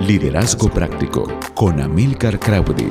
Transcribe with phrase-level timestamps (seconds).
[0.00, 2.90] Liderazgo Práctico con Amilcar Crowdy.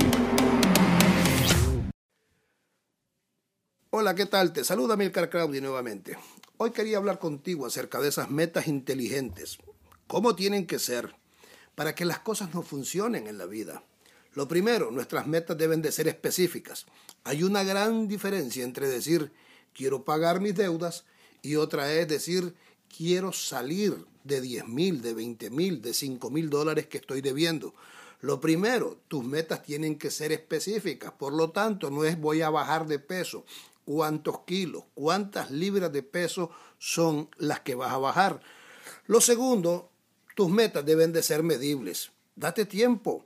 [3.92, 4.52] Hola, ¿qué tal?
[4.52, 6.18] Te saluda Amilcar Crowdy nuevamente.
[6.58, 9.60] Hoy quería hablar contigo acerca de esas metas inteligentes.
[10.08, 11.16] ¿Cómo tienen que ser
[11.76, 13.84] para que las cosas no funcionen en la vida?
[14.34, 16.88] Lo primero, nuestras metas deben de ser específicas.
[17.24, 19.32] Hay una gran diferencia entre decir
[19.74, 21.06] quiero pagar mis deudas
[21.44, 22.56] y otra es decir
[22.96, 27.74] quiero salir de 10 mil, de 20 mil, de 5 mil dólares que estoy debiendo.
[28.22, 32.50] Lo primero, tus metas tienen que ser específicas, por lo tanto, no es voy a
[32.50, 33.46] bajar de peso,
[33.84, 38.42] cuántos kilos, cuántas libras de peso son las que vas a bajar.
[39.06, 39.90] Lo segundo,
[40.36, 42.12] tus metas deben de ser medibles.
[42.36, 43.26] Date tiempo.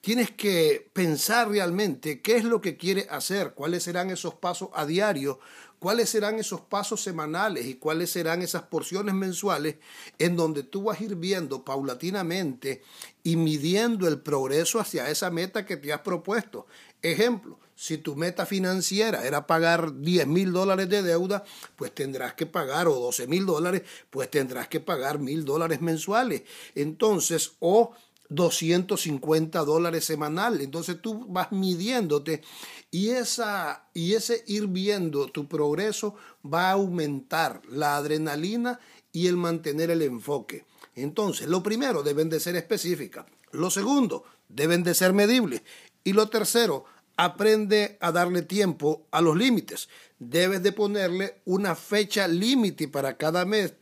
[0.00, 4.86] Tienes que pensar realmente qué es lo que quieres hacer, cuáles serán esos pasos a
[4.86, 5.40] diario
[5.78, 9.76] cuáles serán esos pasos semanales y cuáles serán esas porciones mensuales
[10.18, 12.82] en donde tú vas a ir viendo paulatinamente
[13.22, 16.66] y midiendo el progreso hacia esa meta que te has propuesto.
[17.02, 21.44] Ejemplo, si tu meta financiera era pagar 10 mil dólares de deuda,
[21.76, 26.42] pues tendrás que pagar, o 12 mil dólares, pues tendrás que pagar mil dólares mensuales.
[26.74, 27.92] Entonces, o
[28.28, 30.60] 250 dólares semanal.
[30.60, 32.42] Entonces tú vas midiéndote
[32.90, 38.80] y, esa, y ese ir viendo tu progreso va a aumentar la adrenalina
[39.12, 40.64] y el mantener el enfoque.
[40.94, 43.26] Entonces, lo primero, deben de ser específicas.
[43.52, 45.62] Lo segundo, deben de ser medibles.
[46.04, 46.84] Y lo tercero,
[47.16, 49.88] aprende a darle tiempo a los límites.
[50.18, 53.74] Debes de ponerle una fecha límite para cada mes,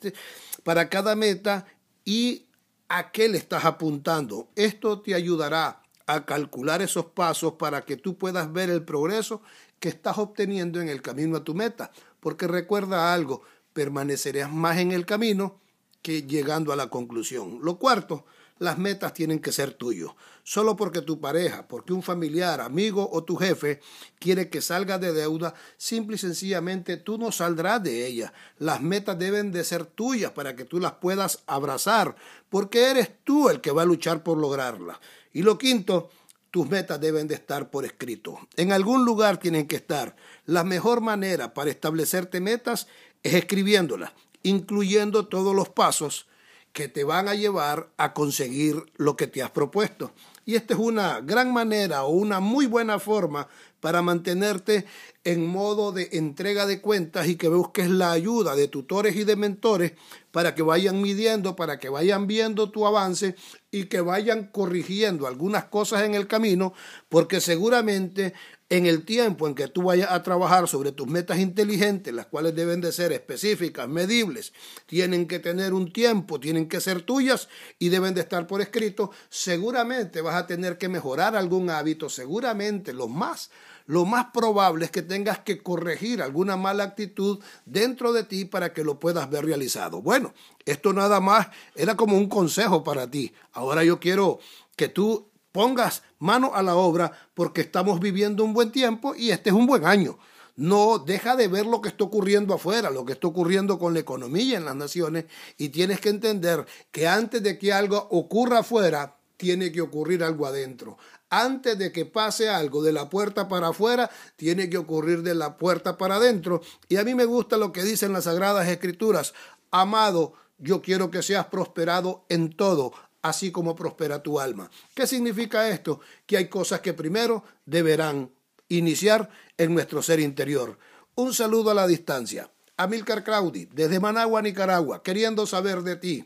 [0.64, 1.66] para cada meta
[2.04, 2.45] y
[2.88, 4.48] a qué le estás apuntando.
[4.56, 9.42] Esto te ayudará a calcular esos pasos para que tú puedas ver el progreso
[9.80, 11.90] que estás obteniendo en el camino a tu meta.
[12.20, 13.42] Porque recuerda algo,
[13.72, 15.60] permanecerás más en el camino
[16.02, 17.58] que llegando a la conclusión.
[17.62, 18.24] Lo cuarto,
[18.58, 20.12] las metas tienen que ser tuyos.
[20.42, 23.80] Solo porque tu pareja, porque un familiar, amigo o tu jefe
[24.18, 28.32] quiere que salgas de deuda, simple y sencillamente tú no saldrás de ella.
[28.58, 32.16] Las metas deben de ser tuyas para que tú las puedas abrazar,
[32.48, 34.98] porque eres tú el que va a luchar por lograrlas.
[35.32, 36.10] Y lo quinto,
[36.50, 38.38] tus metas deben de estar por escrito.
[38.56, 40.16] En algún lugar tienen que estar.
[40.46, 42.86] La mejor manera para establecerte metas
[43.22, 44.12] es escribiéndolas,
[44.42, 46.28] incluyendo todos los pasos
[46.76, 50.12] que te van a llevar a conseguir lo que te has propuesto.
[50.48, 53.48] Y esta es una gran manera o una muy buena forma
[53.80, 54.86] para mantenerte
[55.24, 59.34] en modo de entrega de cuentas y que busques la ayuda de tutores y de
[59.34, 59.92] mentores
[60.30, 63.34] para que vayan midiendo, para que vayan viendo tu avance
[63.72, 66.74] y que vayan corrigiendo algunas cosas en el camino,
[67.08, 68.34] porque seguramente
[68.68, 72.54] en el tiempo en que tú vayas a trabajar sobre tus metas inteligentes, las cuales
[72.54, 74.52] deben de ser específicas, medibles,
[74.86, 79.10] tienen que tener un tiempo, tienen que ser tuyas y deben de estar por escrito,
[79.28, 83.50] seguramente a tener que mejorar algún hábito, seguramente lo más
[83.86, 88.72] lo más probable es que tengas que corregir alguna mala actitud dentro de ti para
[88.72, 90.02] que lo puedas ver realizado.
[90.02, 93.32] Bueno, esto nada más era como un consejo para ti.
[93.52, 94.40] Ahora yo quiero
[94.74, 99.50] que tú pongas mano a la obra porque estamos viviendo un buen tiempo y este
[99.50, 100.18] es un buen año.
[100.56, 104.00] No deja de ver lo que está ocurriendo afuera, lo que está ocurriendo con la
[104.00, 105.26] economía en las naciones
[105.58, 110.46] y tienes que entender que antes de que algo ocurra afuera, tiene que ocurrir algo
[110.46, 110.98] adentro.
[111.28, 115.56] Antes de que pase algo de la puerta para afuera, tiene que ocurrir de la
[115.56, 116.62] puerta para adentro.
[116.88, 119.34] Y a mí me gusta lo que dicen las Sagradas Escrituras.
[119.70, 122.92] Amado, yo quiero que seas prosperado en todo,
[123.22, 124.70] así como prospera tu alma.
[124.94, 126.00] ¿Qué significa esto?
[126.26, 128.30] Que hay cosas que primero deberán
[128.68, 130.78] iniciar en nuestro ser interior.
[131.14, 132.50] Un saludo a la distancia.
[132.76, 136.24] Amilcar Claudi, desde Managua, Nicaragua, queriendo saber de ti.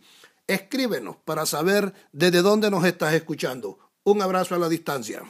[0.51, 3.79] Escríbenos para saber desde dónde nos estás escuchando.
[4.03, 5.23] Un abrazo a la distancia.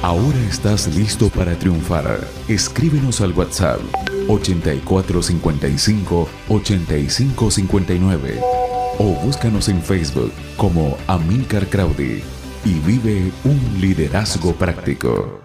[0.00, 2.26] Ahora estás listo para triunfar.
[2.48, 3.82] Escríbenos al WhatsApp
[4.28, 8.40] 8455 8559
[8.98, 12.22] o búscanos en Facebook como Amilcar Crowdy
[12.64, 15.42] y vive un liderazgo práctico.